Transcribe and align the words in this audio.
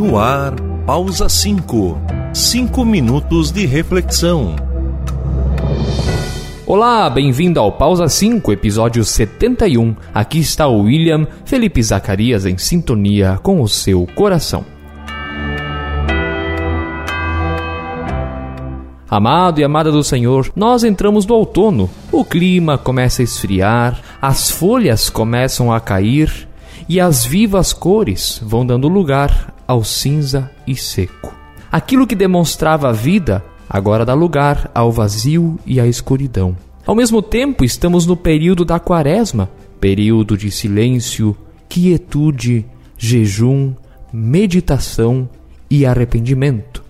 No 0.00 0.16
ar, 0.16 0.54
pausa 0.86 1.28
5. 1.28 2.00
Cinco 2.32 2.86
minutos 2.86 3.52
de 3.52 3.66
reflexão. 3.66 4.56
Olá, 6.66 7.10
bem-vindo 7.10 7.60
ao 7.60 7.70
Pausa 7.70 8.08
5, 8.08 8.50
episódio 8.50 9.04
71. 9.04 9.94
Aqui 10.14 10.38
está 10.38 10.66
o 10.66 10.84
William 10.84 11.26
Felipe 11.44 11.82
Zacarias 11.82 12.46
em 12.46 12.56
sintonia 12.56 13.38
com 13.42 13.60
o 13.60 13.68
seu 13.68 14.06
coração. 14.14 14.64
Amado 19.06 19.60
e 19.60 19.64
amada 19.64 19.92
do 19.92 20.02
Senhor, 20.02 20.50
nós 20.56 20.82
entramos 20.82 21.26
no 21.26 21.34
outono. 21.34 21.90
O 22.10 22.24
clima 22.24 22.78
começa 22.78 23.20
a 23.20 23.24
esfriar, 23.24 24.00
as 24.18 24.50
folhas 24.50 25.10
começam 25.10 25.70
a 25.70 25.78
cair 25.78 26.48
e 26.88 26.98
as 26.98 27.22
vivas 27.22 27.74
cores 27.74 28.40
vão 28.42 28.64
dando 28.64 28.88
lugar 28.88 29.59
ao 29.70 29.84
cinza 29.84 30.50
e 30.66 30.74
seco. 30.74 31.32
Aquilo 31.70 32.04
que 32.04 32.16
demonstrava 32.16 32.88
a 32.88 32.92
vida 32.92 33.44
agora 33.68 34.04
dá 34.04 34.14
lugar 34.14 34.68
ao 34.74 34.90
vazio 34.90 35.60
e 35.64 35.78
à 35.78 35.86
escuridão. 35.86 36.56
Ao 36.84 36.92
mesmo 36.92 37.22
tempo, 37.22 37.64
estamos 37.64 38.04
no 38.04 38.16
período 38.16 38.64
da 38.64 38.80
quaresma 38.80 39.48
período 39.80 40.36
de 40.36 40.50
silêncio, 40.50 41.36
quietude, 41.68 42.66
jejum, 42.98 43.72
meditação 44.12 45.28
e 45.70 45.86
arrependimento. 45.86 46.82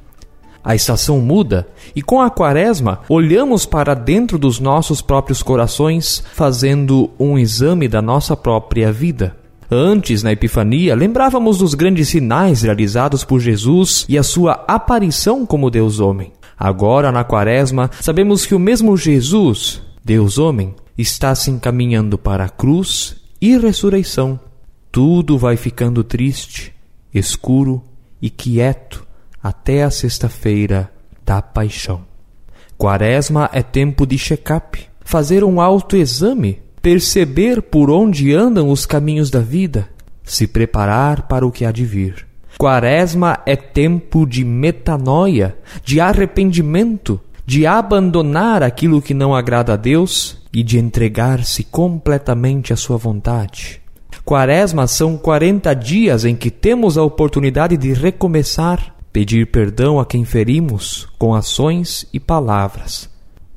A 0.65 0.75
estação 0.75 1.21
muda 1.21 1.69
e 1.95 2.01
com 2.01 2.19
a 2.23 2.31
quaresma 2.31 3.01
olhamos 3.11 3.67
para 3.67 3.93
dentro 3.93 4.39
dos 4.39 4.59
nossos 4.59 5.03
próprios 5.03 5.43
corações, 5.43 6.25
fazendo 6.33 7.11
um 7.19 7.39
exame 7.39 7.87
da 7.87 8.01
nossa 8.01 8.35
própria 8.35 8.91
vida. 8.91 9.37
Antes, 9.71 10.25
na 10.25 10.33
Epifania, 10.33 10.97
lembrávamos 10.97 11.59
dos 11.59 11.75
grandes 11.75 12.09
sinais 12.09 12.63
realizados 12.63 13.23
por 13.23 13.39
Jesus 13.39 14.05
e 14.09 14.19
a 14.19 14.23
sua 14.23 14.65
aparição 14.67 15.47
como 15.47 15.71
Deus-homem. 15.71 16.33
Agora, 16.59 17.13
na 17.13 17.23
Quaresma, 17.23 17.89
sabemos 18.01 18.45
que 18.45 18.55
o 18.55 18.59
mesmo 18.59 18.97
Jesus, 18.97 19.81
Deus-homem, 20.05 20.75
está 20.99 21.35
se 21.37 21.53
encaminhando 21.53 22.19
para 22.19 22.45
a 22.45 22.49
cruz 22.49 23.17
e 23.41 23.57
ressurreição. 23.57 24.41
Tudo 24.91 25.39
vai 25.39 25.57
ficando 25.57 26.03
triste, 26.03 26.75
escuro 27.15 27.83
e 28.21 28.29
quieto 28.29 29.07
até 29.41 29.85
a 29.85 29.91
sexta-feira 29.91 30.93
da 31.25 31.41
paixão. 31.41 32.03
Quaresma 32.77 33.49
é 33.53 33.63
tempo 33.63 34.05
de 34.05 34.19
check-up, 34.19 34.85
fazer 35.01 35.45
um 35.45 35.61
autoexame, 35.61 36.61
perceber 36.83 37.61
por 37.63 37.91
onde 37.91 38.35
andam 38.35 38.71
os 38.71 38.87
caminhos 38.87 39.31
da 39.31 39.41
vida, 39.41 39.89
se 40.25 40.47
preparar 40.47 41.29
para 41.29 41.47
o 41.47 41.53
que 41.53 41.65
há 41.65 41.73
de 41.73 41.85
vir. 41.85 42.27
Quaresma 42.59 43.41
é 43.47 43.57
tempo 43.57 44.27
de 44.27 44.45
metanoia, 44.45 45.57
de 45.85 46.01
arrependimento, 46.01 47.21
de 47.47 47.67
abandonar 47.67 48.63
aquilo 48.63 49.03
que 49.03 49.15
não 49.15 49.35
agrada 49.35 49.75
a 49.75 49.77
Deus 49.77 50.39
e 50.53 50.63
de 50.63 50.79
entregar-se 50.79 51.65
completamente 51.65 52.73
à 52.73 52.77
sua 52.77 52.97
vontade. 52.97 53.81
Quaresma 54.25 54.87
são 54.87 55.17
40 55.17 55.75
dias 55.75 56.25
em 56.25 56.37
que 56.37 56.51
temos 56.51 56.99
a 56.99 57.03
oportunidade 57.03 57.77
de 57.77 57.93
recomeçar, 57.93 58.95
pedir 59.13 59.47
perdão 59.51 59.99
a 59.99 60.07
quem 60.07 60.25
ferimos 60.25 61.09
com 61.19 61.35
ações 61.35 62.07
e 62.13 62.21
palavras. 62.21 63.09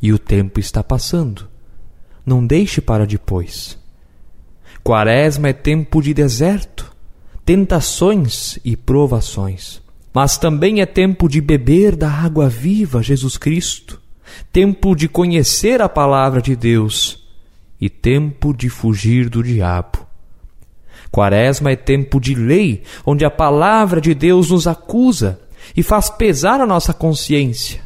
E 0.01 0.11
o 0.11 0.17
tempo 0.17 0.59
está 0.59 0.83
passando. 0.83 1.52
Não 2.25 2.45
deixe 2.45 2.81
para 2.81 3.05
depois. 3.05 3.77
Quaresma 4.83 5.49
é 5.49 5.53
tempo 5.53 6.01
de 6.01 6.13
deserto, 6.13 6.93
tentações 7.45 8.59
e 8.63 8.75
provações. 8.75 9.81
Mas 10.13 10.37
também 10.37 10.81
é 10.81 10.85
tempo 10.85 11.27
de 11.27 11.41
beber 11.41 11.95
da 11.95 12.09
água 12.09 12.47
viva, 12.47 13.01
Jesus 13.01 13.37
Cristo, 13.37 13.99
tempo 14.51 14.95
de 14.95 15.07
conhecer 15.07 15.81
a 15.81 15.89
palavra 15.89 16.41
de 16.41 16.55
Deus 16.55 17.23
e 17.81 17.89
tempo 17.89 18.53
de 18.53 18.69
fugir 18.69 19.27
do 19.27 19.41
diabo. 19.41 20.05
Quaresma 21.11 21.71
é 21.71 21.75
tempo 21.75 22.19
de 22.19 22.33
lei, 22.33 22.83
onde 23.05 23.25
a 23.25 23.29
palavra 23.29 23.99
de 23.99 24.13
Deus 24.13 24.51
nos 24.51 24.67
acusa 24.67 25.39
e 25.75 25.83
faz 25.83 26.09
pesar 26.09 26.61
a 26.61 26.65
nossa 26.65 26.93
consciência. 26.93 27.81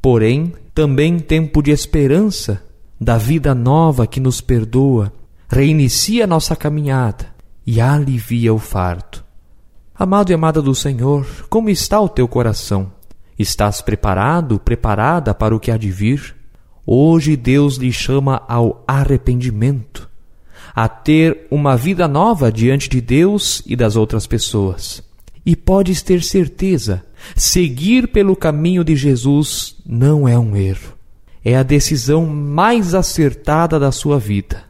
Porém, 0.00 0.52
também 0.74 1.18
tempo 1.18 1.62
de 1.62 1.70
esperança, 1.70 2.65
da 3.00 3.18
vida 3.18 3.54
nova 3.54 4.06
que 4.06 4.18
nos 4.18 4.40
perdoa, 4.40 5.12
reinicia 5.48 6.26
nossa 6.26 6.56
caminhada 6.56 7.34
e 7.66 7.80
alivia 7.80 8.52
o 8.52 8.58
fardo. 8.58 9.22
Amado 9.94 10.30
e 10.30 10.34
amada 10.34 10.60
do 10.60 10.74
Senhor, 10.74 11.26
como 11.48 11.70
está 11.70 12.00
o 12.00 12.08
teu 12.08 12.26
coração? 12.26 12.92
Estás 13.38 13.80
preparado, 13.82 14.58
preparada 14.58 15.34
para 15.34 15.54
o 15.54 15.60
que 15.60 15.70
há 15.70 15.76
de 15.76 15.90
vir? 15.90 16.34
Hoje 16.86 17.36
Deus 17.36 17.76
lhe 17.76 17.92
chama 17.92 18.42
ao 18.48 18.82
arrependimento, 18.86 20.08
a 20.74 20.88
ter 20.88 21.46
uma 21.50 21.76
vida 21.76 22.06
nova 22.06 22.50
diante 22.50 22.88
de 22.88 23.00
Deus 23.00 23.62
e 23.66 23.74
das 23.74 23.96
outras 23.96 24.26
pessoas. 24.26 25.02
E 25.44 25.54
podes 25.54 26.02
ter 26.02 26.22
certeza, 26.22 27.04
seguir 27.34 28.08
pelo 28.08 28.34
caminho 28.34 28.82
de 28.82 28.96
Jesus 28.96 29.76
não 29.84 30.26
é 30.26 30.38
um 30.38 30.56
erro. 30.56 30.95
É 31.48 31.54
a 31.54 31.62
decisão 31.62 32.26
mais 32.26 32.92
acertada 32.92 33.78
da 33.78 33.92
sua 33.92 34.18
vida. 34.18 34.64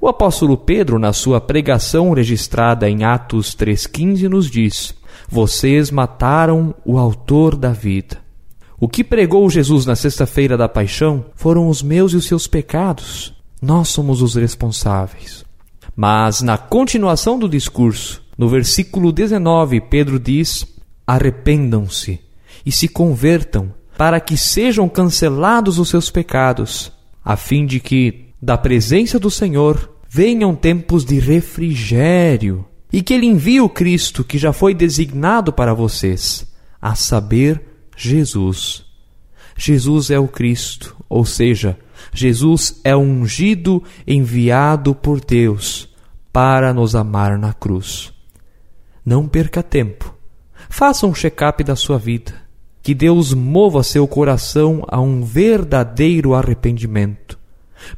O 0.00 0.08
apóstolo 0.08 0.56
Pedro, 0.56 0.98
na 0.98 1.12
sua 1.12 1.38
pregação 1.38 2.14
registrada 2.14 2.88
em 2.88 3.04
Atos 3.04 3.54
3,15, 3.54 4.26
nos 4.26 4.50
diz: 4.50 4.94
Vocês 5.28 5.90
mataram 5.90 6.74
o 6.82 6.96
autor 6.96 7.54
da 7.54 7.72
vida. 7.72 8.22
O 8.80 8.88
que 8.88 9.04
pregou 9.04 9.50
Jesus 9.50 9.84
na 9.84 9.94
sexta-feira 9.94 10.56
da 10.56 10.66
paixão 10.66 11.26
foram 11.34 11.68
os 11.68 11.82
meus 11.82 12.14
e 12.14 12.16
os 12.16 12.24
seus 12.24 12.46
pecados. 12.46 13.34
Nós 13.60 13.90
somos 13.90 14.22
os 14.22 14.34
responsáveis. 14.34 15.44
Mas, 15.94 16.40
na 16.40 16.56
continuação 16.56 17.38
do 17.38 17.50
discurso, 17.50 18.22
no 18.38 18.48
versículo 18.48 19.12
19, 19.12 19.78
Pedro 19.82 20.18
diz: 20.18 20.66
Arrependam-se 21.06 22.18
e 22.64 22.72
se 22.72 22.88
convertam, 22.88 23.74
para 23.96 24.20
que 24.20 24.36
sejam 24.36 24.88
cancelados 24.88 25.78
os 25.78 25.88
seus 25.88 26.10
pecados, 26.10 26.92
a 27.24 27.36
fim 27.36 27.64
de 27.64 27.80
que, 27.80 28.26
da 28.40 28.58
presença 28.58 29.18
do 29.18 29.30
Senhor, 29.30 29.90
venham 30.08 30.54
tempos 30.54 31.04
de 31.04 31.18
refrigério 31.18 32.64
e 32.92 33.02
que 33.02 33.14
Ele 33.14 33.26
envie 33.26 33.60
o 33.60 33.68
Cristo 33.68 34.22
que 34.22 34.38
já 34.38 34.52
foi 34.52 34.74
designado 34.74 35.52
para 35.52 35.74
vocês, 35.74 36.46
a 36.80 36.94
saber, 36.94 37.62
Jesus. 37.96 38.84
Jesus 39.56 40.10
é 40.10 40.18
o 40.18 40.28
Cristo, 40.28 40.96
ou 41.08 41.24
seja, 41.24 41.78
Jesus 42.12 42.80
é 42.84 42.94
o 42.94 43.00
ungido 43.00 43.82
enviado 44.06 44.94
por 44.94 45.20
Deus 45.20 45.88
para 46.32 46.74
nos 46.74 46.94
amar 46.94 47.38
na 47.38 47.52
cruz. 47.52 48.12
Não 49.04 49.28
perca 49.28 49.62
tempo. 49.62 50.14
Faça 50.68 51.06
um 51.06 51.14
check-up 51.14 51.62
da 51.62 51.76
sua 51.76 51.98
vida. 51.98 52.43
Que 52.84 52.94
Deus 52.94 53.32
mova 53.32 53.82
seu 53.82 54.06
coração 54.06 54.84
a 54.88 55.00
um 55.00 55.24
verdadeiro 55.24 56.34
arrependimento, 56.34 57.38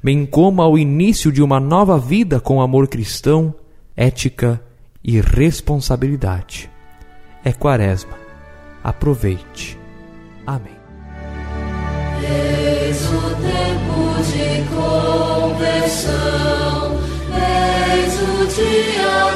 bem 0.01 0.25
como 0.25 0.63
ao 0.63 0.79
início 0.79 1.33
de 1.33 1.43
uma 1.43 1.59
nova 1.59 1.99
vida 1.99 2.39
com 2.39 2.63
amor 2.63 2.87
cristão, 2.87 3.53
ética 3.97 4.63
e 5.03 5.21
responsabilidade. 5.21 6.71
É 7.45 7.53
Quaresma. 7.53 8.17
Aproveite. 8.85 9.77
Amém. 10.47 10.77
Eis 12.23 13.09
o 13.09 13.35
tempo 13.43 14.23
de 14.23 14.63
conversão, 15.51 16.15
eis 17.35 18.15
o 18.23 18.47
dia 18.55 19.36